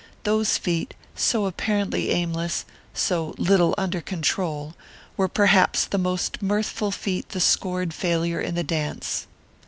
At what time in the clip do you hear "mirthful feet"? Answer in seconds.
6.41-7.29